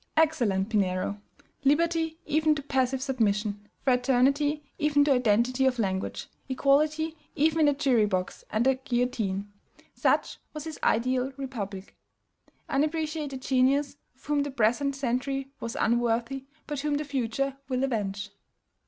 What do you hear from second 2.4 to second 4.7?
to passive submission, fraternity